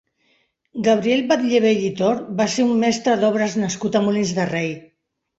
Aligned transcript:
Gabriel 0.85 1.19
Batllevell 1.31 1.83
i 1.89 1.91
Tort 1.99 2.31
va 2.39 2.47
ser 2.53 2.65
un 2.69 2.79
mestre 2.85 3.13
d'obres 3.25 3.57
nascut 3.65 3.99
a 3.99 4.03
Molins 4.07 4.33
de 4.39 4.47
Rei. 4.53 4.73